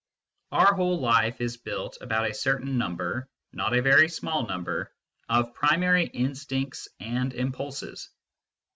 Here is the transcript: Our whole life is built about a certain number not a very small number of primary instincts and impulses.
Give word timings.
Our 0.51 0.73
whole 0.73 0.99
life 0.99 1.39
is 1.41 1.57
built 1.57 1.99
about 2.01 2.27
a 2.27 2.33
certain 2.33 2.75
number 2.79 3.29
not 3.53 3.77
a 3.77 3.83
very 3.83 4.09
small 4.09 4.47
number 4.47 4.91
of 5.29 5.53
primary 5.53 6.05
instincts 6.07 6.87
and 6.99 7.31
impulses. 7.35 8.09